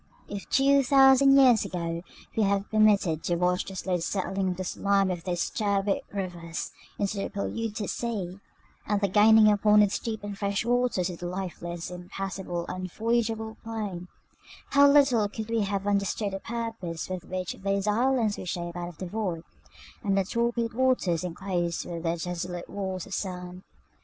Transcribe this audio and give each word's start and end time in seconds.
If, 0.27 0.49
two 0.49 0.81
thousand 0.81 1.37
years 1.37 1.63
ago, 1.63 2.01
we 2.35 2.41
had 2.41 2.67
been 2.71 2.79
permitted 2.79 3.21
to 3.25 3.35
watch 3.35 3.65
the 3.65 3.75
slow 3.75 3.99
settling 3.99 4.49
of 4.49 4.57
the 4.57 4.63
slime 4.63 5.11
of 5.11 5.25
those 5.25 5.47
turbid 5.51 6.01
rivers 6.11 6.71
into 6.97 7.17
the 7.17 7.29
polluted 7.29 7.87
sea, 7.87 8.39
and 8.87 8.99
the 8.99 9.07
gaining 9.07 9.47
upon 9.51 9.83
its 9.83 9.99
deep 9.99 10.23
and 10.23 10.35
fresh 10.35 10.65
waters 10.65 11.11
of 11.11 11.19
the 11.19 11.27
lifeless, 11.27 11.91
impassable, 11.91 12.65
unvoyageable 12.67 13.57
plain, 13.63 14.07
how 14.71 14.89
little 14.89 15.29
could 15.29 15.51
we 15.51 15.61
have 15.61 15.85
understood 15.85 16.33
the 16.33 16.39
purpose 16.39 17.07
with 17.07 17.23
which 17.25 17.55
those 17.61 17.85
islands 17.85 18.39
were 18.39 18.45
shaped 18.47 18.75
out 18.75 18.89
of 18.89 18.97
the 18.97 19.05
void, 19.05 19.43
and 20.03 20.17
the 20.17 20.23
torpid 20.23 20.73
waters 20.73 21.23
enclosed 21.23 21.85
with 21.85 22.01
their 22.01 22.17
desolate 22.17 22.67
walls 22.67 23.05
of 23.05 23.13
sand! 23.13 23.61